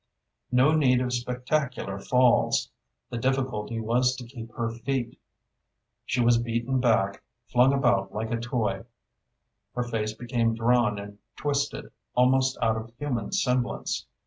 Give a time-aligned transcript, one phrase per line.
[0.51, 2.71] No need of spectacular "falls."
[3.11, 5.19] The difficulty was to keep her feet.
[6.07, 8.85] She was beaten back, flung about like a toy.
[9.75, 14.07] Her face became drawn and twisted, almost out of human semblance.